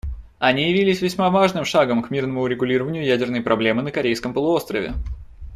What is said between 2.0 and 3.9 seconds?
к мирному урегулированию ядерной проблемы